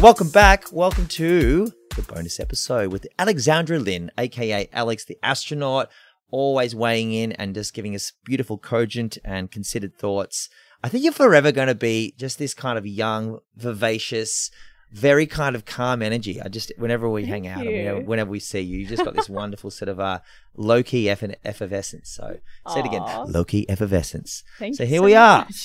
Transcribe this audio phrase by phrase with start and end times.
[0.00, 0.72] Welcome back.
[0.72, 5.90] Welcome to the bonus episode with Alexandra Lynn, aka Alex the astronaut,
[6.30, 10.48] always weighing in and just giving us beautiful, cogent, and considered thoughts.
[10.84, 14.52] I think you're forever going to be just this kind of young, vivacious,
[14.92, 16.40] very kind of calm energy.
[16.40, 19.14] I just, whenever we hang out, and whenever, whenever we see you, you just got
[19.14, 20.20] this wonderful sort of uh,
[20.56, 22.10] low key eff- effervescence.
[22.10, 24.44] So, say it again low key effervescence.
[24.60, 25.46] Thank So here we are.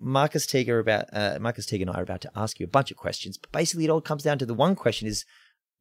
[0.00, 2.68] Marcus Teague are about uh, Marcus Teague and I are about to ask you a
[2.68, 5.24] bunch of questions, but basically it all comes down to the one question: is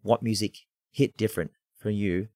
[0.02, 0.58] what music
[0.92, 2.28] hit different for you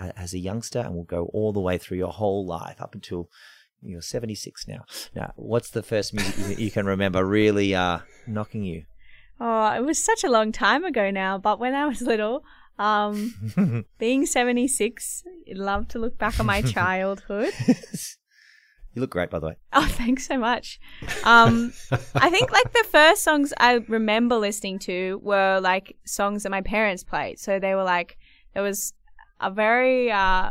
[0.00, 2.94] uh, as a youngster, and will go all the way through your whole life up
[2.94, 3.28] until
[3.82, 4.84] you're 76 now.
[5.14, 8.84] Now, what's the first music you, you can remember really uh, knocking you?
[9.40, 12.44] Oh, it was such a long time ago now, but when I was little,
[12.78, 17.52] um, being 76, I'd love to look back on my childhood.
[18.94, 19.56] You look great, by the way.
[19.72, 20.78] Oh, thanks so much.
[21.24, 21.72] Um,
[22.14, 26.60] I think like the first songs I remember listening to were like songs that my
[26.60, 27.38] parents played.
[27.38, 28.18] So they were like,
[28.54, 28.92] there was
[29.40, 30.50] a very uh,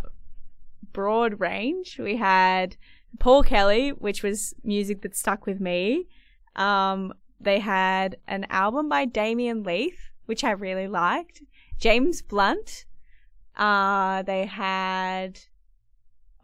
[0.92, 2.00] broad range.
[2.00, 2.78] We had
[3.20, 6.08] Paul Kelly, which was music that stuck with me.
[6.56, 11.42] Um, they had an album by Damien Leith, which I really liked.
[11.80, 12.86] James Blunt.
[13.56, 15.40] Uh, they had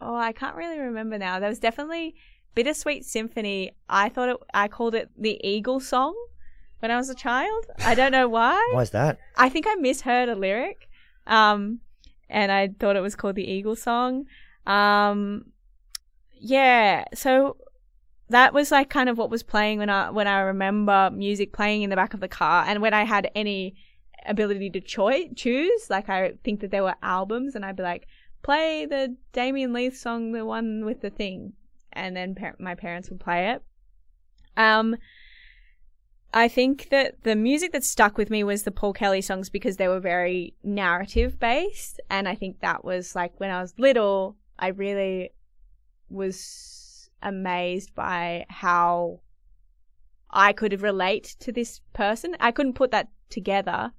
[0.01, 1.39] oh, I can't really remember now.
[1.39, 2.15] There was definitely
[2.55, 3.71] Bittersweet Symphony.
[3.89, 6.15] I thought it, I called it the Eagle song
[6.79, 7.65] when I was a child.
[7.79, 8.55] I don't know why.
[8.73, 9.19] Why is that?
[9.35, 10.87] I think I misheard a lyric.
[11.25, 11.79] Um,
[12.29, 14.25] and I thought it was called the Eagle song.
[14.65, 15.51] Um,
[16.39, 17.57] yeah, so
[18.29, 21.83] that was like kind of what was playing when I when I remember music playing
[21.83, 23.75] in the back of the car, and when I had any
[24.25, 28.07] ability to choi- choose, like I think that there were albums, and I'd be like,
[28.41, 31.53] play the Damien Leith song, the one with the thing,
[31.93, 33.63] and then par- my parents would play it.
[34.55, 34.97] Um,
[36.33, 39.77] I think that the music that stuck with me was the Paul Kelly songs because
[39.77, 42.01] they were very narrative based.
[42.09, 45.31] And I think that was like when I was little, I really
[46.09, 49.21] was amazed by how
[50.29, 52.35] I could relate to this person.
[52.39, 53.93] I couldn't put that together.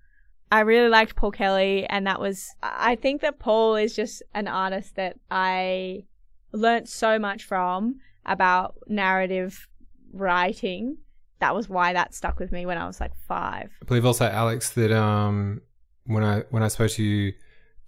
[0.50, 4.48] I really liked Paul Kelly, and that was, I think that Paul is just an
[4.48, 6.04] artist that I
[6.52, 9.68] learnt so much from about narrative
[10.12, 10.98] writing
[11.40, 13.70] that was why that stuck with me when I was like five.
[13.82, 15.62] I believe also Alex that um
[16.04, 17.32] when I when I spoke to you,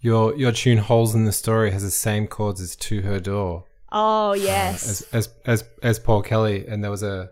[0.00, 3.65] your your tune "Holes in the Story" has the same chords as "To Her Door"
[3.93, 7.31] Oh uh, yes, as as as as Paul Kelly, and there was a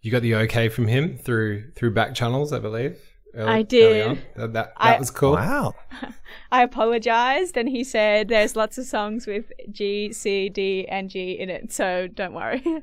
[0.00, 2.98] you got the okay from him through through back channels, I believe.
[3.36, 3.84] Early- I did.
[3.84, 4.18] early on.
[4.36, 5.32] That that, I- was cool.
[5.32, 5.74] Wow.
[6.52, 11.32] I apologized, and he said there's lots of songs with G, C, D, and G
[11.32, 12.64] in it, so don't worry.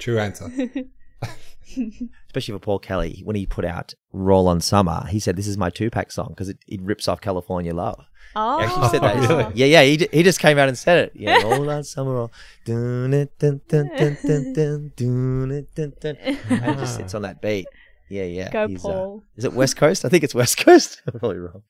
[0.00, 0.48] True answer.
[2.28, 5.56] Especially for Paul Kelly, when he put out Roll on Summer, he said, This is
[5.58, 8.04] my Tupac song because it, it rips off California Love.
[8.36, 9.06] oh, He actually said oh.
[9.06, 9.30] that.
[9.30, 9.52] Oh, really?
[9.54, 9.82] Yeah, yeah.
[9.82, 11.12] He, j- he just came out and said it.
[11.14, 12.32] Yeah, roll on summer roll.
[12.64, 16.16] Dun, dun, dun, dun, dun, dun, dun, dun, dun, dun.
[16.50, 17.66] And it just sits on that beat.
[18.08, 18.50] Yeah, yeah.
[18.50, 19.24] Go He's, uh, Paul.
[19.36, 20.04] is it West Coast?
[20.04, 21.00] I think it's West Coast.
[21.06, 21.62] I'm probably wrong.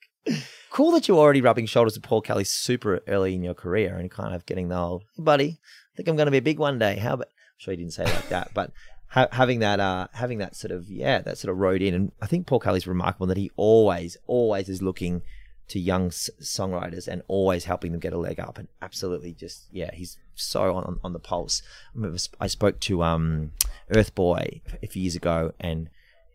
[0.70, 4.10] Cool that you're already rubbing shoulders with Paul Kelly super early in your career and
[4.10, 5.60] kind of getting the old, "Hey, buddy,
[5.92, 6.96] I think I'm going to be a big one day.
[6.96, 8.72] How about, I'm sure he didn't say it like that, but
[9.08, 11.94] ha- having that, uh, having that sort of, yeah, that sort of road in.
[11.94, 15.22] And I think Paul Kelly's remarkable that he always, always is looking
[15.68, 19.64] to young s- songwriters and always helping them get a leg up and absolutely just
[19.72, 23.52] yeah he's so on on the pulse I, remember sp- I spoke to um
[23.90, 25.88] Urthboy a few years ago and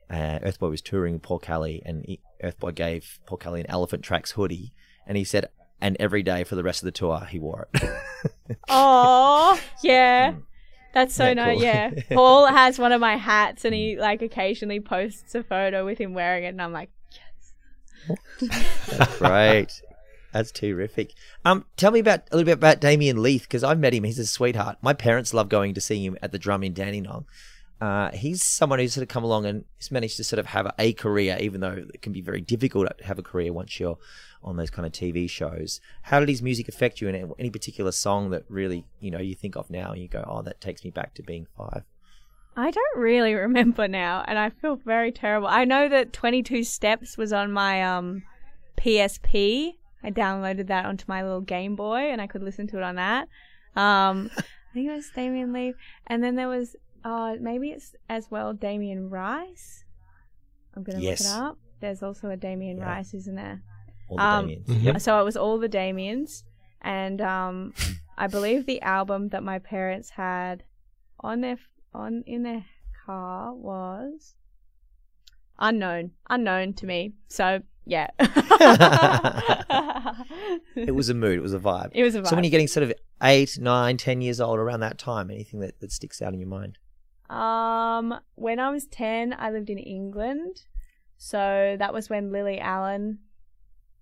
[0.09, 4.31] uh, Urthboy was touring Paul Kelly and he, Urthboy gave Paul Kelly an Elephant Tracks
[4.31, 4.74] hoodie
[5.08, 5.50] and he said
[5.81, 7.90] and every day for the rest of the tour he wore it
[8.70, 10.34] Oh, yeah.
[10.94, 11.56] That's so Yeah, nice.
[11.56, 11.64] cool.
[11.64, 11.92] Yeah.
[12.12, 16.14] Paul has one of my hats and he like occasionally posts a photo with him
[16.14, 16.90] wearing it and I'm like,
[18.09, 18.17] yes.
[18.97, 19.82] That's great.
[20.34, 21.14] That's terrific.
[21.46, 24.03] Um, tell me about a little bit about Damien Leith because I've met him.
[24.03, 24.78] He's a sweetheart.
[24.82, 27.26] My parents love going to see him at the drum in Dandenong.
[27.81, 30.72] Uh, he's someone who's sort of come along and has managed to sort of have
[30.78, 33.97] a career, even though it can be very difficult to have a career once you're
[34.43, 35.79] on those kind of TV shows.
[36.03, 37.08] How did his music affect you?
[37.08, 40.26] And any particular song that really, you know, you think of now and you go,
[40.28, 41.84] "Oh, that takes me back to being five.
[42.55, 45.47] I don't really remember now, and I feel very terrible.
[45.47, 48.23] I know that 22 Steps was on my um
[48.78, 49.76] PSP.
[50.03, 52.96] I downloaded that onto my little Game Boy, and I could listen to it on
[52.96, 53.28] that.
[53.76, 55.76] Um, I think it was Damien Leith,
[56.08, 59.84] and then there was uh maybe it's as well Damien Rice.
[60.75, 61.22] I'm gonna Yes.
[61.23, 61.57] look it up.
[61.79, 62.85] There's also a Damien Yeah.
[62.85, 63.61] Rice, isn't there?
[64.09, 64.67] All the Um, Damiens.
[64.67, 64.84] Mhm.
[64.84, 65.01] Yep.
[65.01, 66.43] So it was all the Damiens,
[66.81, 67.73] and um,
[68.17, 70.63] I believe the album that my parents had
[71.22, 71.57] on their
[71.93, 72.66] on in their
[73.05, 74.35] car was
[75.57, 77.13] unknown, unknown to me.
[77.28, 78.09] So yeah,
[80.75, 81.37] It was a mood.
[81.37, 81.91] It was a vibe.
[81.93, 82.28] It was a vibe.
[82.28, 82.93] So when you're getting sort of
[83.23, 86.49] eight, nine, ten years old, around that time, anything that, that sticks out in your
[86.49, 86.78] mind?
[87.29, 90.64] Um, when I was 10, I lived in England.
[91.17, 93.20] So that was when Lily Allen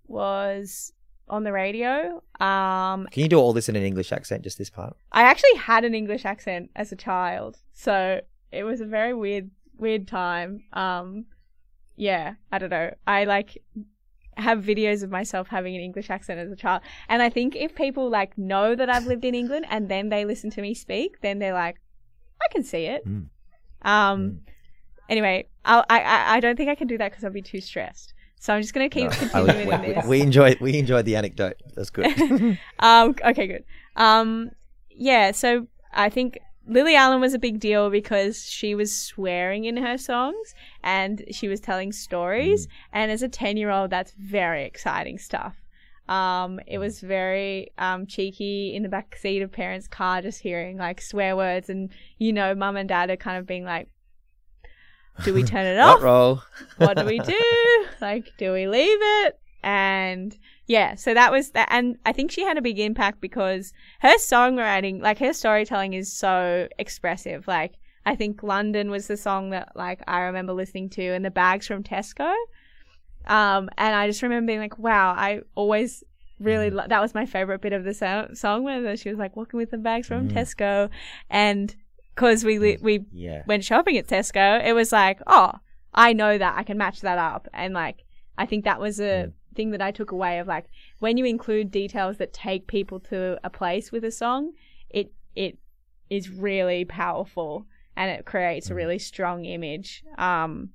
[0.06, 0.92] was
[1.28, 2.22] on the radio.
[2.40, 4.42] Um, Can you do all this in an English accent?
[4.42, 4.96] Just this part.
[5.12, 7.58] I actually had an English accent as a child.
[7.74, 8.20] So
[8.52, 10.64] it was a very weird, weird time.
[10.72, 11.26] Um,
[11.96, 12.94] yeah, I don't know.
[13.06, 13.62] I like
[14.36, 16.82] have videos of myself having an English accent as a child.
[17.08, 20.24] And I think if people like know that I've lived in England and then they
[20.24, 21.80] listen to me speak, then they're like,
[22.42, 23.06] I can see it.
[23.06, 23.26] Mm.
[23.82, 24.40] Um,
[25.08, 28.14] anyway, I'll, I, I, don't think I can do that because I'll be too stressed.
[28.40, 30.06] So I'm just going to keep No, continuing in we, this.
[30.06, 31.56] we enjoyed we enjoyed the anecdote.
[31.74, 32.06] That's good.
[32.78, 33.64] um, okay, good.
[33.96, 34.50] Um,
[34.90, 39.78] yeah, so I think Lily Allen was a big deal because she was swearing in
[39.78, 42.68] her songs and she was telling stories.
[42.92, 45.56] And as a 10 year old, that's very exciting stuff.
[46.08, 50.78] Um, it was very um, cheeky in the back seat of parents' car, just hearing
[50.78, 53.88] like swear words, and you know, mum and dad are kind of being like,
[55.24, 56.00] "Do we turn it off?
[56.00, 56.42] What roll?
[56.78, 57.40] what do we do?
[58.00, 59.40] Like, do we leave it?
[59.64, 61.68] And yeah, so that was that.
[61.70, 66.12] And I think she had a big impact because her songwriting, like her storytelling is
[66.12, 67.48] so expressive.
[67.48, 67.74] Like,
[68.06, 71.66] I think London was the song that like I remember listening to and the bags
[71.66, 72.32] from Tesco.
[73.28, 76.02] Um, and I just remember being like, wow, I always
[76.40, 79.36] really, lo- that was my favorite bit of the so- song where she was like
[79.36, 80.32] walking with the bags from Mm.
[80.32, 80.88] Tesco.
[81.28, 81.74] And
[82.14, 83.42] cause we, li- we Yeah.
[83.46, 85.52] went shopping at Tesco, it was like, oh,
[85.94, 87.48] I know that I can match that up.
[87.52, 88.04] And like,
[88.36, 90.66] I think that was a thing that I took away of like,
[91.00, 94.52] when you include details that take people to a place with a song,
[94.90, 95.58] it, it
[96.08, 97.66] is really powerful
[97.96, 100.04] and it creates a really strong image.
[100.16, 100.70] Um,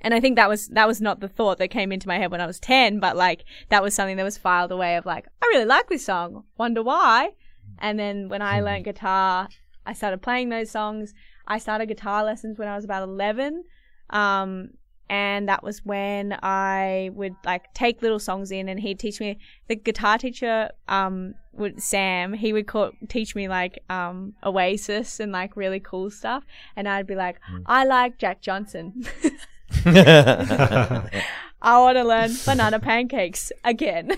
[0.00, 2.30] and I think that was, that was not the thought that came into my head
[2.30, 5.26] when I was 10, but like, that was something that was filed away of like,
[5.42, 6.44] I really like this song.
[6.58, 7.30] Wonder why?
[7.78, 9.48] And then when I learned guitar,
[9.86, 11.14] I started playing those songs.
[11.46, 13.64] I started guitar lessons when I was about 11.
[14.10, 14.70] Um,
[15.08, 19.38] and that was when I would like take little songs in and he'd teach me
[19.66, 25.32] the guitar teacher, um, would Sam, he would call, teach me like, um, Oasis and
[25.32, 26.44] like really cool stuff.
[26.76, 29.04] And I'd be like, I like Jack Johnson.
[31.62, 34.12] I want to learn banana pancakes again.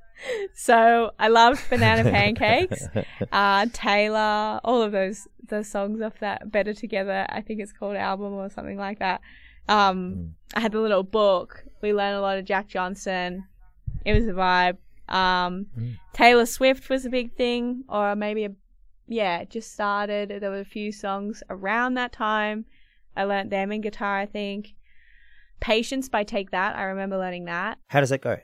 [0.54, 2.84] so I loved banana pancakes
[3.32, 7.96] uh, Taylor, all of those those songs off that Better Together, I think it's called
[7.96, 9.20] album or something like that.
[9.68, 11.64] Um, I had the little book.
[11.82, 13.44] We learned a lot of Jack Johnson.
[14.04, 14.78] It was a vibe.
[15.08, 15.98] Um, Mm.
[16.14, 18.52] Taylor Swift was a big thing, or maybe a
[19.06, 20.30] yeah, it just started.
[20.30, 22.64] There were a few songs around that time.
[23.14, 24.74] I learnt them in guitar, I think.
[25.60, 26.76] Patience by Take That.
[26.76, 28.38] I remember learning that How does that go?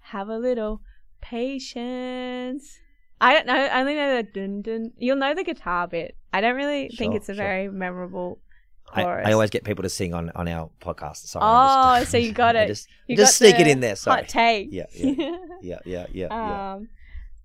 [0.00, 0.82] have a little
[1.20, 2.78] patience.
[3.20, 3.54] I don't know.
[3.54, 4.92] I only know the dun dun.
[4.96, 6.16] You'll know the guitar bit.
[6.32, 7.44] I don't really think it's a sure.
[7.44, 8.40] very memorable
[8.92, 9.04] I.
[9.04, 11.18] I always get people to sing on, on our podcast.
[11.28, 11.44] Sorry.
[11.44, 12.66] Oh, just- so you got I it.
[12.68, 13.96] Just, you just sneak it in there.
[13.96, 14.20] Sorry.
[14.22, 14.68] Hot take.
[14.70, 15.12] Yeah, yeah,
[15.62, 16.72] yeah, yeah, yeah, yeah.
[16.74, 16.88] um,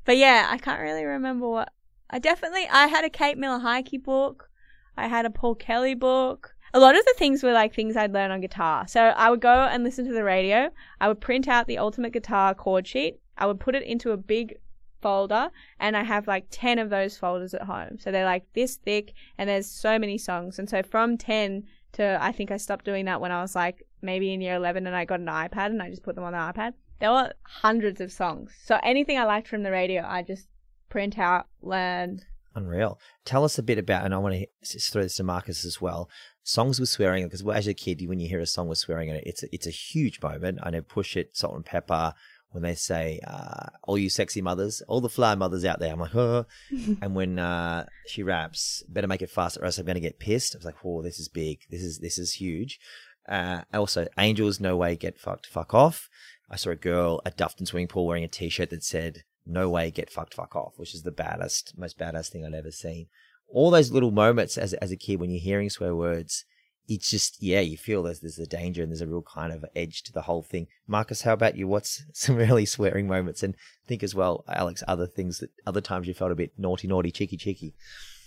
[0.05, 1.71] but yeah, I can't really remember what.
[2.09, 4.49] I definitely I had a Kate Miller Heidke book.
[4.95, 6.55] I had a Paul Kelly book.
[6.77, 8.87] A lot of the things were like things I'd learn on guitar.
[8.87, 10.69] So I would go and listen to the radio.
[11.01, 13.19] I would print out the ultimate guitar chord sheet.
[13.35, 14.59] I would put it into a big
[15.01, 17.97] folder and I have like 10 of those folders at home.
[17.97, 20.59] So they're like this thick and there's so many songs.
[20.59, 23.81] And so from 10 to I think I stopped doing that when I was like
[24.03, 26.33] maybe in year 11 and I got an iPad and I just put them on
[26.33, 26.73] the iPad.
[26.99, 28.53] There were hundreds of songs.
[28.65, 30.47] So anything I liked from the radio, I just
[30.89, 32.21] print out, learn.
[32.53, 32.99] Unreal.
[33.25, 36.09] Tell us a bit about, and I want to throw this to Marcus as well.
[36.47, 39.17] Songs with swearing, because as a kid, when you hear a song with swearing in
[39.17, 40.59] it, it's a, it's a huge moment.
[40.63, 42.13] I know Push It, Salt-N-Pepa,
[42.51, 45.99] when they say, uh, "All you sexy mothers, all the fly mothers out there," I'm
[45.99, 46.45] like, "Oh,"
[47.01, 50.19] and when uh, she raps, "Better make it fast, or else I'm going to get
[50.19, 51.59] pissed." I was like, "Oh, this is big.
[51.69, 52.79] This is this is huge."
[53.27, 56.07] Uh, also, Angels, no way, get fucked, fuck off.
[56.49, 59.91] I saw a girl at Dufton swimming pool wearing a t-shirt that said, "No way,
[59.91, 63.07] get fucked, fuck off," which is the baddest, most badass thing I'd ever seen.
[63.49, 66.45] All those little moments as as a kid when you're hearing swear words,
[66.87, 69.65] it's just yeah, you feel there's there's a danger and there's a real kind of
[69.75, 70.67] edge to the whole thing.
[70.87, 71.67] Marcus, how about you?
[71.67, 73.43] What's some really swearing moments?
[73.43, 73.55] And
[73.87, 77.11] think as well, Alex, other things that other times you felt a bit naughty, naughty,
[77.11, 77.73] cheeky, cheeky.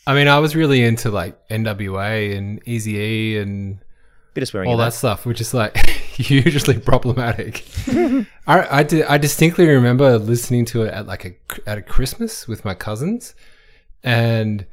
[0.07, 3.79] I mean, I was really into like NWA and Easy E and
[4.33, 4.69] Bit of swearing.
[4.69, 7.65] all in that stuff, which is like hugely problematic.
[8.47, 11.35] I, I, di- I distinctly remember listening to it at like a
[11.69, 13.35] at a Christmas with my cousins,
[14.05, 14.67] and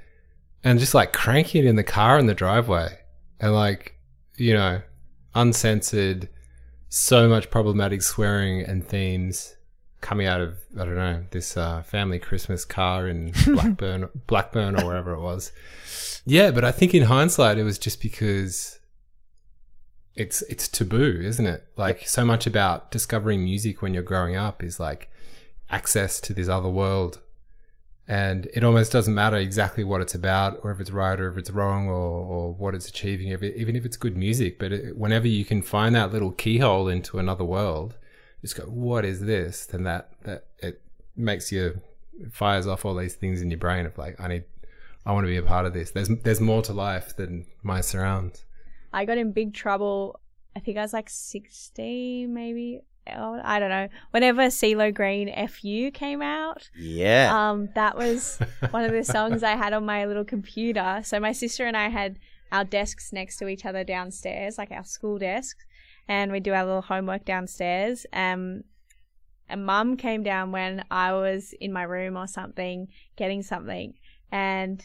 [0.64, 3.00] and just like cranking it in the car in the driveway,
[3.40, 3.96] and like
[4.36, 4.82] you know,
[5.36, 6.30] uncensored,
[6.90, 9.56] so much problematic swearing and themes
[10.02, 14.86] coming out of I don't know this uh, family Christmas car in Blackburn, Blackburn or
[14.86, 15.52] wherever it was.
[16.26, 18.80] Yeah, but I think in hindsight, it was just because
[20.16, 21.66] it's it's taboo, isn't it?
[21.78, 25.10] Like so much about discovering music when you're growing up is like
[25.70, 27.20] access to this other world.
[28.10, 31.38] And it almost doesn't matter exactly what it's about, or if it's right, or if
[31.38, 34.58] it's wrong, or, or what it's achieving, if it, even if it's good music.
[34.60, 37.98] But it, whenever you can find that little keyhole into another world,
[38.42, 39.66] just go, what is this?
[39.66, 40.82] Then that that it
[41.18, 41.82] makes you
[42.20, 44.44] it fires off all these things in your brain of like, I need,
[45.06, 45.92] I want to be a part of this.
[45.92, 48.44] There's there's more to life than my surrounds.
[48.94, 50.20] I got in big trouble.
[50.56, 52.82] I think I was like 16, maybe.
[53.16, 53.88] I don't know.
[54.12, 57.32] Whenever CeeLo Green FU came out, Yeah.
[57.52, 58.40] um, that was
[58.72, 61.02] one of the songs I had on my little computer.
[61.04, 62.20] So my sister and I had
[62.52, 65.66] our desks next to each other downstairs, like our school desks,
[66.08, 68.06] and we do our little homework downstairs.
[68.14, 68.64] Um,
[69.50, 73.94] and mum came down when I was in my room or something, getting something,
[74.32, 74.84] and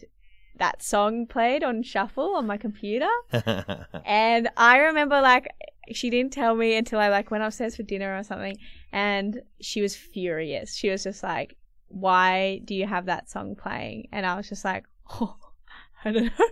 [0.59, 3.09] that song played on shuffle on my computer.
[4.05, 5.49] And I remember like
[5.91, 8.57] she didn't tell me until I like went upstairs for dinner or something
[8.93, 10.75] and she was furious.
[10.77, 11.57] She was just like,
[11.89, 14.09] Why do you have that song playing?
[14.13, 14.85] And I was just like,
[15.21, 15.37] Oh,
[16.05, 16.47] I don't know.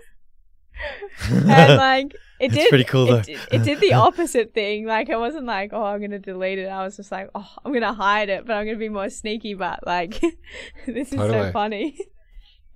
[1.30, 3.22] and like it did pretty cool, it, though.
[3.22, 4.86] did- it did the opposite thing.
[4.86, 6.66] Like I wasn't like, Oh, I'm gonna delete it.
[6.68, 9.54] I was just like, Oh, I'm gonna hide it, but I'm gonna be more sneaky,
[9.54, 10.20] but like
[10.86, 11.96] this is so funny.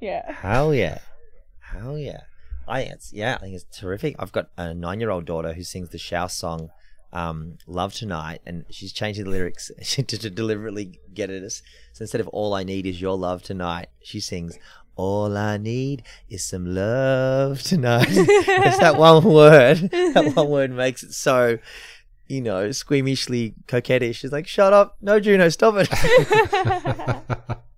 [0.00, 0.30] yeah.
[0.32, 0.98] Hell yeah.
[1.60, 2.20] Hell yeah.
[2.66, 4.16] I think it's yeah, I think it's terrific.
[4.18, 6.70] I've got a nine year old daughter who sings the Shouse song
[7.12, 12.02] um, Love Tonight and she's changing the lyrics to, to deliberately get it as so
[12.02, 14.58] instead of all I need is your love tonight, she sings
[14.96, 18.06] all I need is some love tonight.
[18.10, 19.78] it's that one word.
[19.90, 21.58] That one word makes it so,
[22.28, 24.16] you know, squeamishly coquettish.
[24.16, 24.96] She's like, shut up.
[25.00, 25.88] No, Juno, stop it.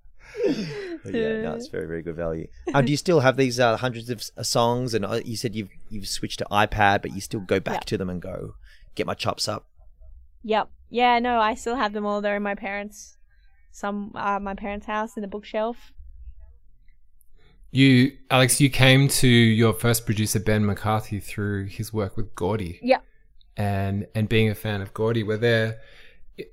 [1.05, 2.49] But yeah, no, it's very, very good value.
[2.75, 4.93] Um, do you still have these uh, hundreds of s- uh, songs?
[4.95, 7.87] And uh, you said you've you've switched to iPad, but you still go back Yeah.
[7.87, 8.55] to them and go
[8.95, 9.67] get my chops up.
[10.43, 10.69] Yep.
[10.91, 12.21] Yeah, no, I still have them all.
[12.21, 13.17] They're in my parents'
[13.73, 15.93] some uh, my parents' house in the bookshelf.
[17.71, 22.79] You, Alex, you came to your first producer Ben McCarthy through his work with Gordi.
[22.83, 23.01] Yeah.
[23.57, 25.79] And and being a fan of Gordi, were there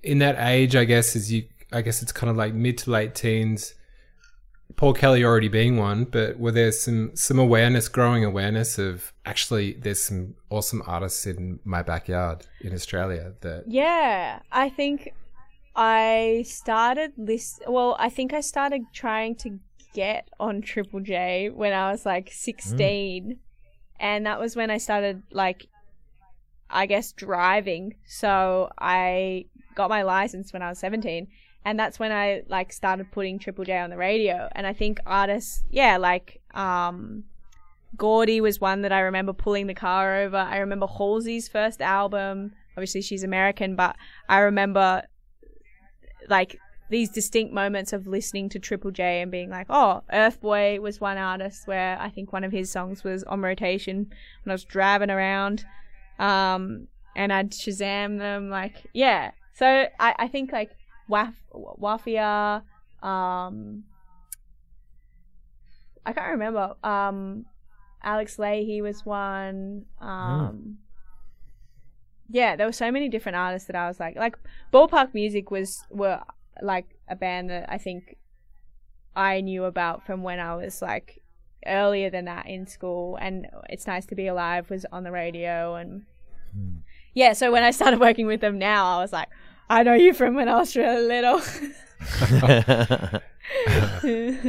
[0.03, 0.75] in that age?
[0.75, 3.73] I guess as you, I guess it's kind of like mid to late teens.
[4.83, 9.75] Paul Kelly already being one, but were there some some awareness, growing awareness of actually
[9.75, 15.13] there's some awesome artists in my backyard in Australia that Yeah, I think
[15.73, 17.63] I started list.
[17.65, 19.57] Well, I think I started trying to
[19.93, 23.39] get on Triple J when I was like sixteen,
[24.01, 25.67] and that was when I started like,
[26.69, 27.95] I guess driving.
[28.05, 31.29] So I got my license when I was seventeen,
[31.65, 34.49] and that's when I like started putting Triple J on the radio.
[34.53, 37.25] And I think artists, yeah, like um.
[37.95, 40.37] Gordi was one that I remember pulling the car over.
[40.37, 42.53] I remember Halsey's first album.
[42.71, 43.95] Obviously, she's American, but
[44.27, 45.03] I remember
[46.27, 46.57] like
[46.89, 51.17] these distinct moments of listening to Triple J and being like, oh, Urthboy was one
[51.17, 54.11] artist where I think one of his songs was on rotation
[54.43, 55.63] when I was driving around.
[56.17, 58.49] Um, and I'd Shazam them.
[58.49, 59.31] Like, yeah.
[59.53, 60.71] So I, I think like
[61.07, 62.63] Waf- Wafia,
[63.01, 63.83] um,
[66.05, 66.75] I can't remember.
[66.83, 67.45] Um,
[68.01, 69.85] Alex Lahey was one.
[70.01, 70.77] Um,
[72.29, 74.37] yeah, there were so many different artists that I was like, like
[74.73, 76.21] Ballpark Music was were
[76.61, 78.17] like a band that I think
[79.15, 81.21] I knew about from when I was like
[81.65, 85.75] earlier than that in school, and it's nice to be alive was on the radio,
[85.75, 86.03] and
[87.13, 87.33] yeah.
[87.33, 89.29] So when I started working with them now, I was like,
[89.73, 91.41] I know you from when I was really little.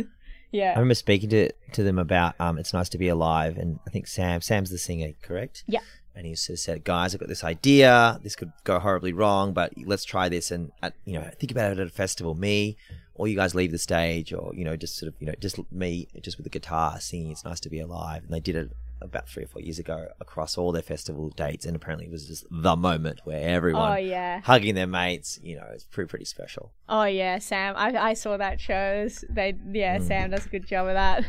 [0.55, 0.71] Yeah.
[0.71, 3.91] I remember speaking to to them about um, it's nice to be alive, and I
[3.91, 5.65] think Sam Sam's the singer, correct?
[5.67, 5.81] Yeah.
[6.15, 8.21] And he sort of said, "Guys, I've got this idea.
[8.23, 11.73] This could go horribly wrong, but let's try this." And at, you know, think about
[11.73, 12.37] it at a festival.
[12.37, 12.77] Me,
[13.17, 15.59] or you guys leave the stage, or you know, just sort of you know, just
[15.73, 17.33] me, just with the guitar singing.
[17.33, 18.71] It's nice to be alive, and they did it
[19.05, 22.27] about three or four years ago across all their festival dates, and apparently it was
[22.27, 25.39] just the moment where everyone oh yeah, hugging their mates.
[25.43, 26.73] You know, it's pretty pretty special.
[26.89, 27.39] oh yeah.
[27.39, 29.25] Sam, I I saw that shows.
[29.29, 31.25] They yeah, Sam does a good job of that,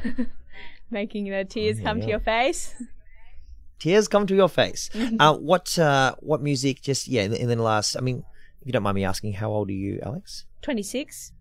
[0.89, 2.74] making the tears come to your face.
[3.79, 4.89] tears come to your face.
[5.05, 5.22] Mm-hmm.
[5.22, 6.82] uh, what uh, what music?
[6.82, 7.96] Just yeah, in the, in the last.
[7.96, 8.24] I mean,
[8.62, 10.46] if you don't mind me asking, how old are you, Alex?
[10.62, 11.32] Twenty six.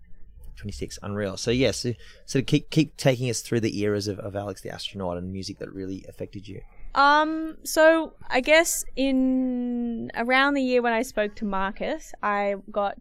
[0.57, 0.99] Twenty six.
[1.03, 1.37] Unreal.
[1.37, 1.93] So yes, so,
[2.27, 5.59] so keep keep taking us through the eras of, of Alex the astronaut and music
[5.59, 6.61] that really affected you.
[6.95, 12.97] Um, so I guess in around the year when I spoke to Marcus, I got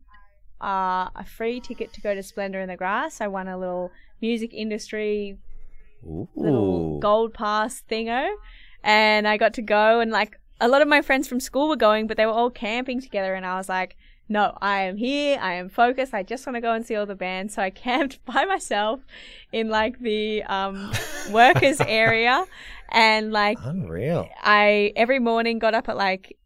[0.61, 3.21] uh, a free ticket to go to Splendor in the Grass.
[3.21, 5.37] I won a little music industry
[6.35, 8.33] little gold pass thingo,
[8.83, 11.75] and I got to go and like a lot of my friends from school were
[11.75, 13.95] going, but they were all camping together, and I was like.
[14.29, 15.37] No, I am here.
[15.39, 16.13] I am focused.
[16.13, 17.55] I just want to go and see all the bands.
[17.55, 19.01] So I camped by myself
[19.51, 20.91] in like the um,
[21.31, 22.45] workers area,
[22.89, 24.29] and like Unreal.
[24.41, 26.37] I every morning got up at like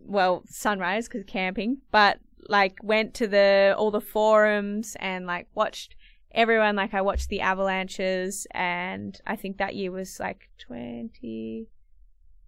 [0.00, 2.18] well sunrise because camping, but
[2.48, 5.94] like went to the all the forums and like watched
[6.32, 6.74] everyone.
[6.74, 11.68] Like I watched the avalanches, and I think that year was like twenty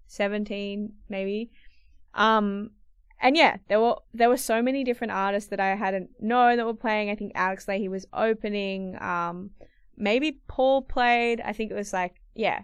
[0.09, 1.51] seventeen maybe.
[2.15, 2.73] Um,
[3.23, 6.67] and yeah, there were there were so many different artists that I hadn't known that
[6.67, 7.09] were playing.
[7.09, 9.01] I think Alex Lahey was opening.
[9.01, 9.51] Um,
[9.97, 11.41] maybe Paul played.
[11.41, 12.63] I think it was like yeah,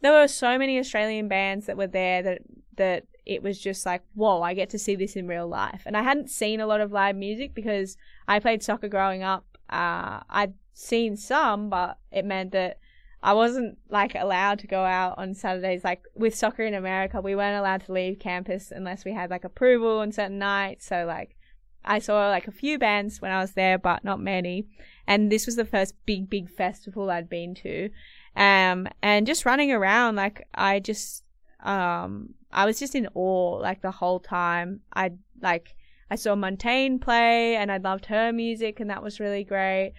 [0.00, 2.38] there were so many Australian bands that were there that
[2.76, 5.82] that it was just like whoa, I get to see this in real life.
[5.84, 9.44] And I hadn't seen a lot of live music because I played soccer growing up.
[9.68, 12.78] Uh, I'd seen some, but it meant that
[13.22, 15.84] I wasn't like allowed to go out on Saturdays.
[15.84, 19.44] Like with soccer in America, we weren't allowed to leave campus unless we had like
[19.44, 20.86] approval on certain nights.
[20.86, 21.36] So like
[21.84, 24.66] I saw like a few bands when I was there, but not many.
[25.06, 27.90] And this was the first big, big festival I'd been to.
[28.36, 31.24] Um, and just running around, like I just,
[31.64, 34.80] um, I was just in awe like the whole time.
[34.94, 35.74] I like
[36.10, 39.92] I saw Montaigne play and I loved her music and that was really great.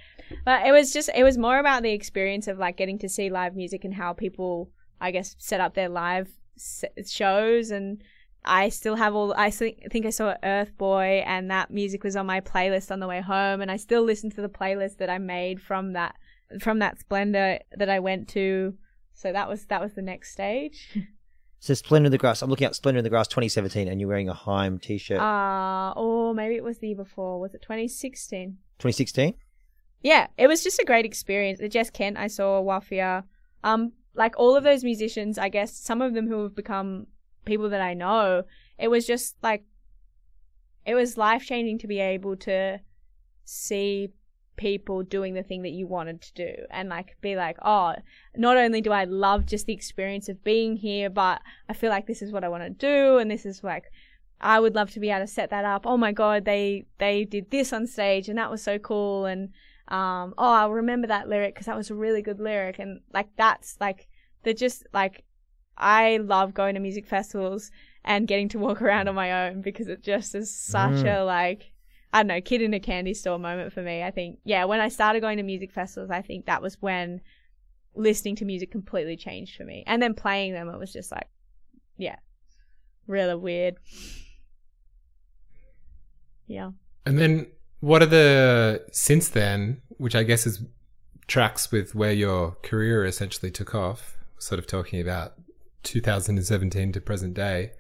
[0.46, 3.30] But it was just it was more about the experience of like getting to see
[3.30, 4.70] live music and how people
[5.02, 8.02] I guess set up their live s- shows and
[8.46, 12.42] I still have all I think I saw Urthboy and that music was on my
[12.42, 15.62] playlist on the way home and I still listen to the playlist that I made
[15.62, 16.16] from that
[16.60, 18.76] from that splendor that I went to.
[19.14, 20.98] So that was that was the next stage.
[21.62, 22.42] So Splendor in the Grass.
[22.42, 25.20] I'm looking at Splendor in the Grass 2017, and you're wearing a Haim t-shirt.
[25.20, 27.38] Uh or maybe it was the year before.
[27.38, 28.52] Was it 2016?
[28.78, 29.34] 2016.
[30.02, 31.60] Yeah, it was just a great experience.
[31.60, 33.24] The Jess Kent I saw, Wafia,
[33.64, 37.08] um, like all of those musicians, I guess some of them who have become
[37.46, 38.44] people that I know.
[38.78, 39.64] It was just like
[40.86, 42.80] it was life changing to be able to
[43.44, 44.10] see
[44.56, 47.96] people doing the thing that you wanted to do and like be like, oh,
[48.36, 52.08] not only do I love just the experience of being here, but I feel like
[52.08, 53.86] this is what I want to do and this is like
[54.42, 55.86] I would love to be able to set that up.
[55.86, 59.50] Oh my god, they they did this on stage and that was so cool and
[59.90, 63.28] um oh, I'll remember that lyric because that was a really good lyric and like
[63.36, 64.08] that's like
[64.44, 65.24] they're just like
[65.78, 67.72] I love going to music festivals
[68.04, 71.22] and getting to walk around on my own because it just is such Mm.
[71.22, 71.72] a like
[72.12, 74.02] I don't know, kid in a candy store moment for me.
[74.04, 77.22] I think yeah, when I started going to music festivals, I think that was when
[77.96, 79.84] listening to music completely changed for me.
[79.86, 81.28] And then playing them, it was just like
[81.98, 82.16] yeah,
[83.08, 83.76] really weird.
[86.48, 86.72] Yeah.
[87.06, 87.48] And then
[87.80, 90.62] what are the since then, which I guess is
[91.28, 95.34] tracks with where your career essentially took off, sort of talking about
[95.84, 97.72] 2017 to present day,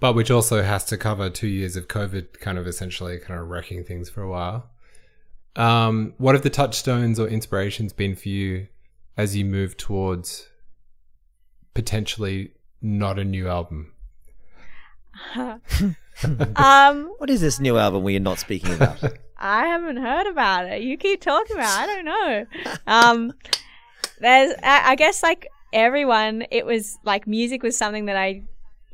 [0.00, 3.48] but which also has to cover two years of COVID, kind of essentially kind of
[3.48, 4.70] wrecking things for a while.
[5.56, 8.68] Um, what have the touchstones or inspirations been for you
[9.16, 10.48] as you move towards
[11.74, 13.92] potentially not a new album?
[16.56, 19.02] um, What is this new album we are not speaking about?
[19.38, 20.82] I haven't heard about it.
[20.82, 21.88] You keep talking about.
[21.88, 21.92] it.
[21.92, 22.46] I don't know.
[22.86, 23.32] Um,
[24.20, 28.42] there's, I, I guess, like everyone, it was like music was something that I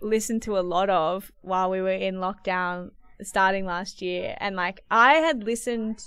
[0.01, 2.91] listened to a lot of while we were in lockdown
[3.23, 6.05] starting last year, and like I had listened,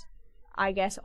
[0.54, 0.98] I guess,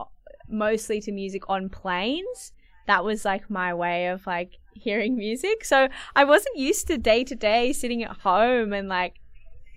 [0.48, 2.54] mostly to music on planes.
[2.86, 5.66] That was like my way of like hearing music.
[5.66, 9.16] So I wasn't used to day to day sitting at home and like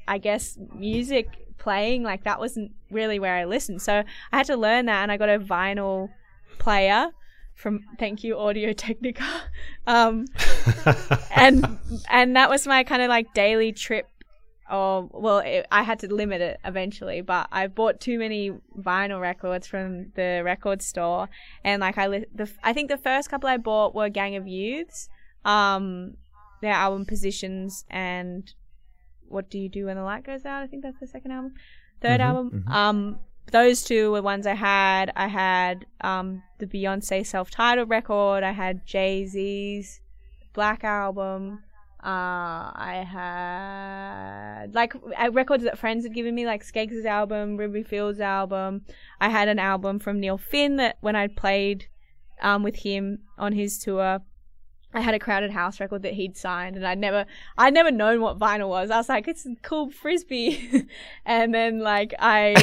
[0.09, 3.83] I guess music playing like that wasn't really where I listened.
[3.83, 6.11] So I had to learn that and I got a vinyl
[6.59, 7.11] player
[7.55, 9.27] from thank you Audio Technica.
[9.88, 10.25] Um
[11.37, 11.79] and
[12.11, 14.09] and that was my kind of like daily trip
[14.69, 19.21] or well it, I had to limit it eventually but I bought too many vinyl
[19.21, 21.29] records from the record store
[21.62, 24.49] and like I li- the I think the first couple I bought were Gang of
[24.49, 25.09] Youths
[25.45, 26.14] um
[26.62, 28.53] their album Positions and
[29.28, 30.62] what do you do when the light goes out?
[30.62, 31.54] I think that's the second album.
[32.02, 32.64] 3rd Mhm, album.
[32.66, 32.72] mhm.
[32.72, 33.18] Um,
[33.52, 35.12] those two were ones I had.
[35.16, 38.42] I had um the Beyonce self-titled record.
[38.42, 40.00] I had Jay Z's
[40.52, 41.62] Black album.
[42.02, 47.82] Uh, I had like uh, records that friends had given me, like Skegss' album, Ruby
[47.82, 48.82] Fields' album.
[49.20, 51.86] I had an album from Neil Finn that when I played
[52.42, 54.20] um with him on his tour.
[54.94, 57.27] I had a Crowded House record that he'd signed, and I'd never,
[57.59, 58.90] I'd never known what vinyl was.
[58.90, 60.87] I was like, it's cool frisbee,
[61.27, 62.55] and then like I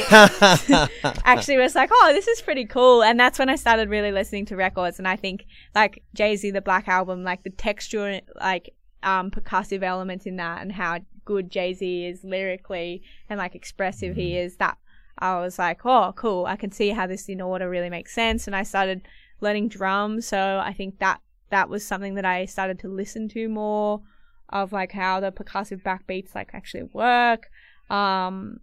[1.26, 4.46] actually was like, oh, this is pretty cool, and that's when I started really listening
[4.48, 4.98] to records.
[4.98, 9.84] And I think like Jay Z, the Black Album, like the texture, like um, percussive
[9.84, 14.56] elements in that, and how good Jay Z is lyrically and like expressive he is.
[14.58, 14.78] That
[15.20, 16.46] I was like, oh, cool.
[16.46, 19.02] I can see how this in order really makes sense, and I started
[19.40, 20.26] learning drums.
[20.26, 21.20] So I think that
[21.54, 24.02] that was something that I started to listen to more
[24.50, 27.52] of like how the percussive backbeats like actually work.
[27.92, 28.60] Um,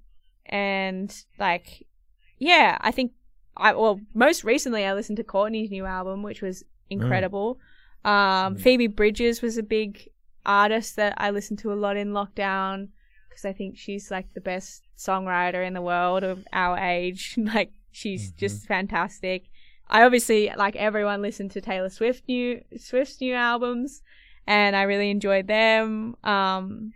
[0.47, 1.87] and like,
[2.41, 3.13] yeah, I think
[3.57, 7.61] I, well, most recently I listened to Courtney's new album, which was incredible.
[8.05, 8.11] Mm.
[8.11, 8.61] Um, mm.
[8.61, 10.09] Phoebe Bridgers was a big
[10.45, 12.89] artist that I listened to a lot in lockdown
[13.29, 17.37] because I think she's like the best songwriter in the world of our age.
[17.55, 18.39] like, she's mm-hmm.
[18.39, 19.45] just fantastic.
[19.91, 24.03] I obviously, like everyone, listened to Taylor Swift new Swift's new albums,
[24.47, 26.17] and I really enjoyed them.
[26.23, 26.93] Um,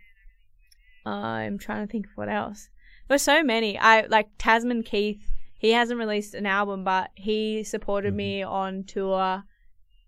[1.05, 2.69] I'm trying to think of what else.
[3.09, 3.79] There were so many.
[3.79, 5.21] I like Tasman Keith.
[5.59, 8.17] He hasn't released an album, but he supported mm-hmm.
[8.17, 9.43] me on tour.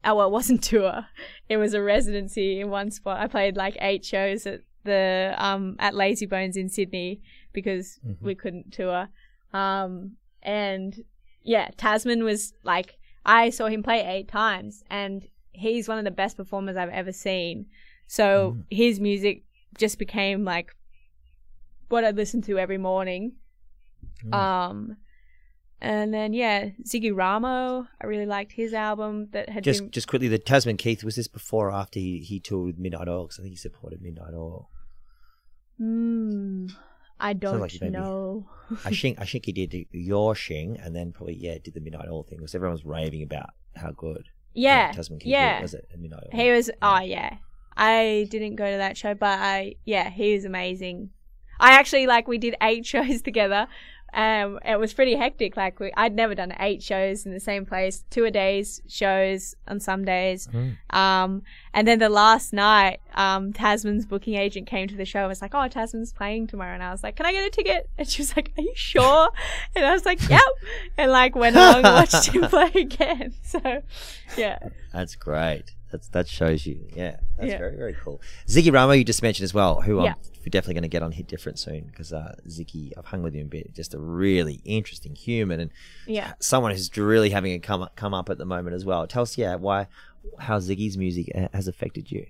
[0.05, 1.07] Oh, well, it wasn't tour.
[1.49, 3.21] It was a residency in one spot.
[3.21, 7.21] I played like eight shows at the um at Lazybones in Sydney
[7.53, 8.25] because mm-hmm.
[8.25, 9.09] we couldn't tour.
[9.53, 11.03] Um, and
[11.47, 16.11] yeah, Tasman was like I saw him play eight times, and he's one of the
[16.11, 17.67] best performers I've ever seen.
[18.07, 18.65] So mm.
[18.71, 19.45] his music
[19.79, 20.75] just became like
[21.89, 23.33] what I listened to every morning.
[24.25, 24.35] Mm.
[24.35, 24.97] Um,
[25.81, 29.91] and then yeah, Ziggy Ramo, I really liked his album that had just been...
[29.93, 30.29] just quickly.
[30.29, 33.25] The Tasman Keith was this before or after he he toured with Midnight Oil?
[33.25, 34.69] Because I think he supported Midnight Oil.
[35.79, 36.67] Hmm.
[37.19, 38.47] I don't like know.
[38.85, 42.09] I think I think he did your shing, and then probably yeah did the Midnight
[42.11, 44.29] Oil thing because everyone was raving about how good.
[44.55, 45.61] Yeah, Tasman Keith yeah.
[45.61, 46.41] Was it Midnight Oil?
[46.41, 46.69] He was.
[46.69, 46.75] Yeah.
[46.83, 47.37] Oh yeah,
[47.77, 51.11] I didn't go to that show, but I yeah he was amazing.
[51.59, 53.69] I actually like we did eight shows together
[54.17, 55.59] um, it was pretty hectic.
[55.59, 59.55] Like we, I'd never done eight shows in the same place, two a days shows
[59.69, 60.49] on some days.
[60.49, 60.77] Mm.
[60.97, 61.43] Um,
[61.75, 65.43] and then the last night, um, Tasman's booking agent came to the show and was
[65.43, 68.09] like, "Oh, Tasman's playing tomorrow," and I was like, "Can I get a ticket?" And
[68.09, 69.31] she was like, "Are you sure?"
[69.77, 70.41] and I was like, "Yep,"
[70.97, 73.35] and like went along and watched him play again.
[73.43, 73.83] So,
[74.39, 74.59] yeah,
[74.95, 75.73] that's great.
[75.97, 76.87] That's that shows you.
[76.95, 77.59] Yeah, that's yeah.
[77.59, 78.21] very very cool.
[78.47, 80.15] Ziggy Ramo, you just mentioned as well, who yeah.
[80.15, 83.35] I'm definitely going to get on Hit Different soon because uh, Ziggy, I've hung with
[83.35, 83.75] him a bit.
[83.75, 85.71] Just a really interesting human and
[86.07, 89.07] yeah, someone who's really having a come come up at the moment as well.
[89.07, 89.87] Tell us, yeah, why
[90.39, 92.27] how Ziggy's music uh, has affected you.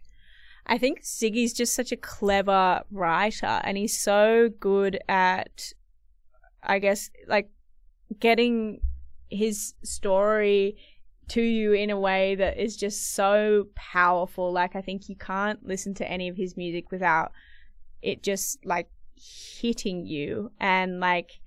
[0.69, 5.73] I think Ziggy's just such a clever writer, and he's so good at,
[6.63, 7.51] I guess, like
[8.19, 8.81] getting
[9.29, 10.77] his story
[11.29, 14.53] to you in a way that is just so powerful.
[14.53, 17.33] Like I think you can't listen to any of his music without
[18.03, 21.41] it just like hitting you and like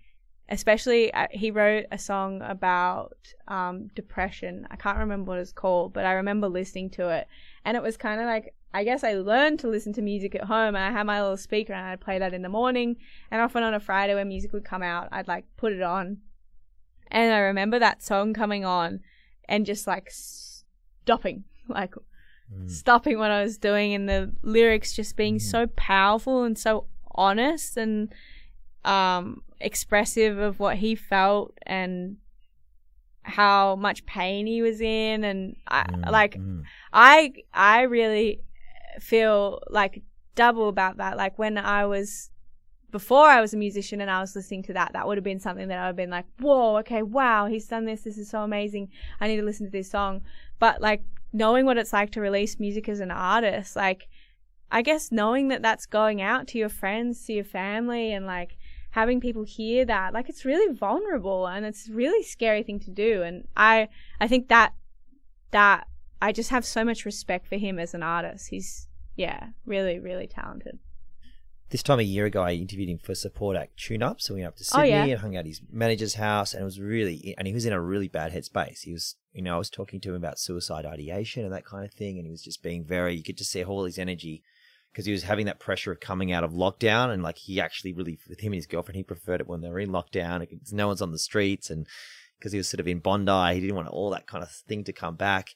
[0.50, 3.16] especially uh, he wrote a song about
[3.48, 4.68] um, depression.
[4.72, 7.28] I can't remember what it's called, but I remember listening to it
[7.64, 10.44] and it was kind of like I guess I learned to listen to music at
[10.44, 12.98] home and I had my little speaker and I'd play that in the morning
[13.32, 16.18] and often on a Friday when music would come out, I'd like put it on.
[17.10, 19.00] And I remember that song coming on
[19.50, 21.96] and just like stopping, like
[22.54, 22.70] mm.
[22.70, 25.42] stopping what I was doing, and the lyrics just being mm.
[25.42, 26.86] so powerful and so
[27.16, 28.14] honest and
[28.86, 32.16] um, expressive of what he felt and
[33.24, 36.10] how much pain he was in, and I mm.
[36.10, 36.64] like mm.
[36.94, 38.42] I I really
[39.00, 40.04] feel like
[40.36, 41.18] double about that.
[41.18, 42.30] Like when I was
[42.92, 45.40] before I was a musician and I was listening to that, that would have been
[45.40, 48.02] something that I would have been like, whoa, okay, wow, he's done this.
[48.02, 48.90] This is so amazing.
[49.20, 50.22] I need to listen to this song.
[50.58, 54.08] But like knowing what it's like to release music as an artist, like
[54.72, 58.58] I guess knowing that that's going out to your friends, to your family, and like
[58.92, 62.92] having people hear that, like it's really vulnerable and it's a really scary thing to
[62.92, 63.22] do.
[63.22, 64.74] And I, I think that,
[65.52, 65.88] that
[66.22, 68.50] I just have so much respect for him as an artist.
[68.50, 70.80] He's, yeah, really, really talented
[71.70, 74.22] this time a year ago, I interviewed him for Support Act Tune Up.
[74.22, 75.06] So we went up to Sydney oh, yeah.
[75.06, 77.82] and hung out his manager's house, and it was really, and he was in a
[77.82, 78.82] really bad headspace.
[78.82, 81.86] He was, you know, I was talking to him about suicide ideation and that kind
[81.86, 84.44] of thing, and he was just being very, you could just see all his energy
[84.92, 87.94] because he was having that pressure of coming out of lockdown, and like he actually
[87.94, 90.40] really, with him and his girlfriend, he preferred it when they were in lockdown.
[90.40, 91.86] Because no one's on the streets, and
[92.40, 94.84] because he was sort of in Bondi, he didn't want all that kind of thing
[94.86, 95.50] to come back.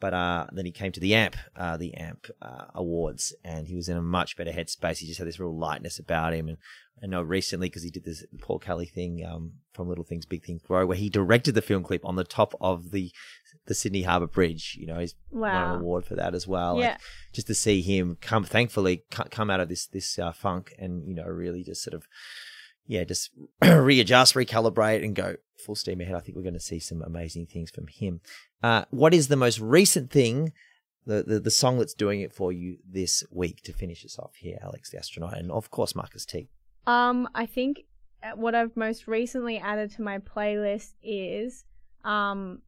[0.00, 3.74] But uh, then he came to the AMP, uh, the AMP uh, Awards, and he
[3.74, 4.98] was in a much better headspace.
[4.98, 6.48] He just had this real lightness about him.
[6.48, 6.58] And
[7.02, 10.44] I know recently because he did this Paul Kelly thing um, from Little Things, Big
[10.44, 13.10] Things Grow, where he directed the film clip on the top of the
[13.66, 14.76] the Sydney Harbour Bridge.
[14.80, 16.78] You know, he's won an award for that as well.
[16.78, 16.96] Yeah.
[17.32, 21.14] just to see him come, thankfully, come out of this this uh, funk and you
[21.14, 22.06] know really just sort of,
[22.88, 23.30] yeah, just
[23.62, 26.16] readjust, recalibrate, and go full steam ahead.
[26.16, 28.20] I think we're going to see some amazing things from him.
[28.62, 30.52] Uh, what is the most recent thing?
[31.06, 34.34] The, the, the song that's doing it for you this week to finish us off
[34.34, 36.48] here, Alex the astronaut, and of course Marcus T.
[36.86, 37.84] Um, I think
[38.22, 41.64] uh, what I've most recently added to my playlist is
[42.04, 42.60] um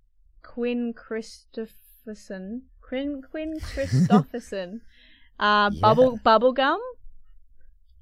[0.42, 2.62] Quinn Christopherson.
[2.80, 4.80] Quinn Quinn Christopherson.
[5.38, 5.80] uh, Yeah.
[5.80, 6.78] bubble bubblegum.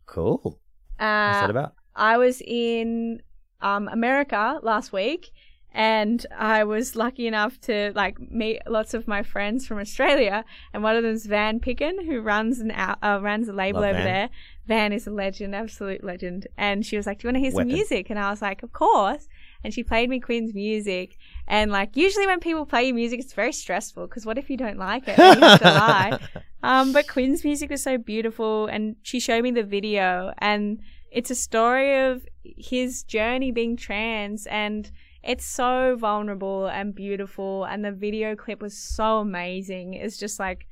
[0.07, 0.41] Cool.
[0.43, 0.59] What's
[1.01, 1.75] Uh, that about?
[1.99, 3.21] I was in
[3.61, 5.31] um, America last week,
[5.75, 10.45] and I was lucky enough to like meet lots of my friends from Australia.
[10.73, 13.99] And one of them's Van Picken, who runs an uh, runs a label Love over
[13.99, 14.05] Van.
[14.05, 14.31] there.
[14.67, 16.47] Van is a legend, absolute legend.
[16.57, 17.71] And she was like, "Do you want to hear Weapon.
[17.71, 19.29] some music?" And I was like, "Of course."
[19.65, 21.17] And she played me Quinn's music.
[21.49, 24.57] And like usually when people play you music, it's very stressful because what if you
[24.57, 25.19] don't like it?
[25.19, 26.19] You have to lie.
[26.61, 30.81] Um, but Quinn's music was so beautiful, and she showed me the video, and
[31.11, 34.91] it's a story of his journey being trans, and
[35.23, 39.95] it's so vulnerable and beautiful, and the video clip was so amazing.
[39.95, 40.67] It's just like,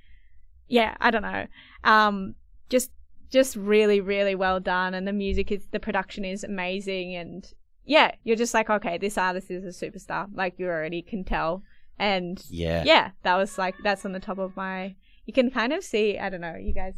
[0.69, 1.47] yeah, I don't know,
[1.85, 2.35] um,
[2.69, 2.91] just
[3.29, 7.53] just really really well done, and the music is the production is amazing, and
[7.85, 11.63] yeah, you're just like, okay, this artist is a superstar, like you already can tell,
[11.99, 12.83] and yeah.
[12.85, 14.95] yeah, that was like that's on the top of my.
[15.25, 16.19] You can kind of see.
[16.19, 16.95] I don't know, you guys.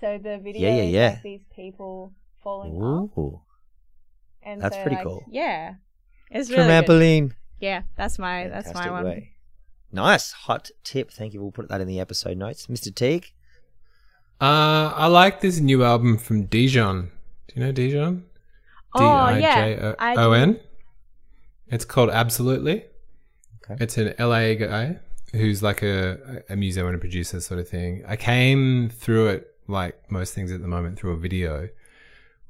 [0.00, 1.08] So the video Yeah, yeah, is yeah.
[1.10, 3.40] like these people falling off, Ooh.
[4.42, 5.24] and That's so, pretty like, cool.
[5.30, 5.74] Yeah,
[6.30, 6.86] it's really good.
[6.86, 7.32] Trampoline.
[7.60, 9.04] Yeah, that's my that's my one.
[9.04, 9.32] way.
[9.92, 11.10] Nice hot tip.
[11.10, 11.42] Thank you.
[11.42, 12.66] We'll put that in the episode notes.
[12.66, 12.94] Mr.
[12.94, 13.32] Teague.
[14.40, 17.10] Uh, I like this new album from Dijon.
[17.46, 18.24] Do you know Dijon?
[18.94, 20.14] Oh yeah, I.
[20.14, 20.60] D-I-J-O-N.
[21.68, 22.84] It's called Absolutely.
[23.64, 23.82] Okay.
[23.84, 24.98] It's an LA guy
[25.32, 28.04] who's like a, a muso and a producer sort of thing.
[28.06, 31.68] I came through it, like most things at the moment, through a video,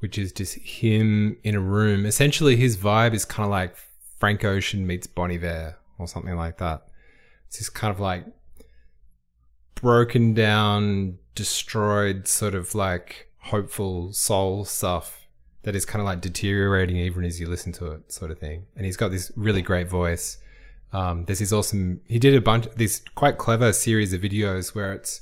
[0.02, 2.04] which is just him in a room.
[2.04, 3.76] Essentially, his vibe is kind of like
[4.18, 6.88] Frank Ocean meets Bon Iver or something like that.
[7.46, 8.26] It's just kind of like
[9.76, 15.28] broken down, destroyed, sort of like hopeful soul stuff
[15.62, 18.66] that is kind of like deteriorating even as you listen to it, sort of thing.
[18.74, 20.38] And he's got this really great voice.
[20.92, 22.00] Um, there's this awesome.
[22.08, 25.20] He did a bunch, of this quite clever series of videos where it's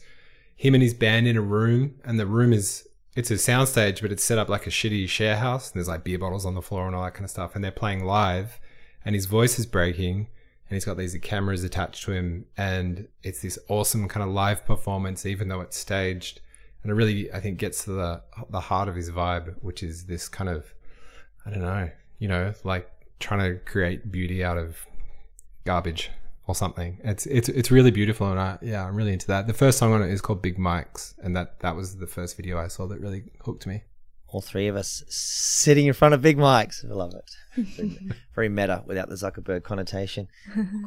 [0.57, 4.13] him and his band in a room, and the room is it's a soundstage, but
[4.13, 5.71] it's set up like a shitty share house.
[5.71, 7.55] And there's like beer bottles on the floor and all that kind of stuff.
[7.55, 8.61] And they're playing live,
[9.05, 10.29] and his voice is breaking,
[10.69, 14.65] and he's got these cameras attached to him, and it's this awesome kind of live
[14.65, 16.41] performance, even though it's staged.
[16.83, 20.05] And it really, I think, gets to the the heart of his vibe, which is
[20.05, 20.73] this kind of,
[21.45, 24.87] I don't know, you know, like trying to create beauty out of
[25.65, 26.11] garbage
[26.51, 26.99] or something.
[27.05, 29.47] It's it's it's really beautiful, and I yeah, I'm really into that.
[29.47, 32.37] The first song on it is called Big Mike's, and that that was the first
[32.37, 33.85] video I saw that really hooked me.
[34.27, 36.85] All three of us sitting in front of big mics.
[36.85, 37.65] I love it.
[37.77, 37.99] Very,
[38.35, 40.29] very meta without the Zuckerberg connotation.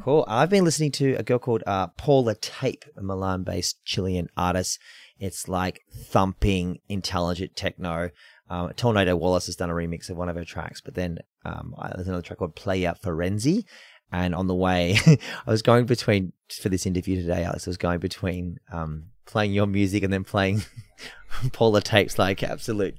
[0.02, 0.24] Cool.
[0.26, 4.78] I've been listening to a girl called uh, Paula Tape, a Milan based Chilean artist.
[5.18, 8.10] It's like thumping, intelligent techno.
[8.48, 11.74] Um, Tornado Wallace has done a remix of one of her tracks, but then um,
[11.94, 13.64] there's another track called Play Out Forenzi.
[14.12, 17.76] And on the way, I was going between, for this interview today, Alex, I was
[17.76, 20.62] going between um, playing your music and then playing
[21.52, 22.96] Paula Tape's like absolute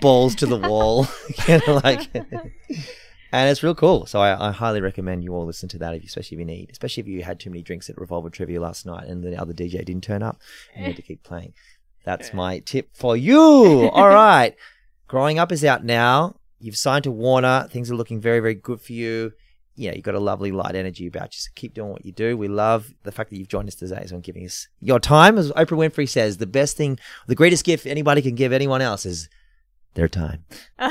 [0.00, 1.06] balls to the wall.
[1.48, 2.08] you know, like,
[3.32, 4.06] and it's real cool.
[4.06, 6.46] So I, I highly recommend you all listen to that, if, you, especially if you
[6.46, 9.40] need, especially if you had too many drinks at Revolver Trivia last night and the
[9.40, 10.40] other DJ didn't turn up
[10.74, 11.54] and you had to keep playing.
[12.04, 13.88] That's my tip for you.
[13.92, 14.56] All right.
[15.06, 16.36] Growing Up is out now.
[16.58, 17.68] You've signed to Warner.
[17.70, 19.32] Things are looking very, very good for you.
[19.74, 21.38] Yeah, you've got a lovely light energy about you.
[21.40, 22.36] So keep doing what you do.
[22.36, 25.38] We love the fact that you've joined us today as well, giving us your time.
[25.38, 29.06] As Oprah Winfrey says, the best thing, the greatest gift anybody can give anyone else
[29.06, 29.28] is
[29.94, 30.44] their time.
[30.78, 30.90] oh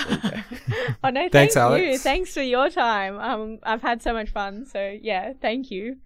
[1.09, 1.61] no, Thanks, thank you.
[1.61, 2.03] Alex.
[2.03, 3.17] Thanks for your time.
[3.19, 4.65] Um, I've had so much fun.
[4.65, 5.97] So yeah, thank you.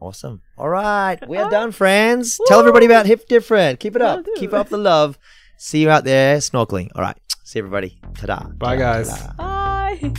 [0.00, 0.42] Awesome.
[0.58, 1.18] All right.
[1.28, 1.50] We are Oh.
[1.50, 2.40] done, friends.
[2.46, 3.78] Tell everybody about Hit Different.
[3.78, 4.26] Keep it up.
[4.36, 5.16] Keep up the love.
[5.56, 6.90] See you out there snorkeling.
[6.96, 7.16] All right.
[7.44, 8.00] See everybody.
[8.16, 8.48] Ta-da.
[8.48, 9.08] Bye, Ta-da, guys.
[9.08, 9.32] ta-da.
[9.34, 10.12] Bye.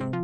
[0.00, 0.18] Bye.